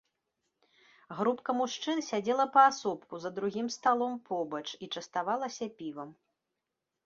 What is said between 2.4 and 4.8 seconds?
паасобку за другім сталом побач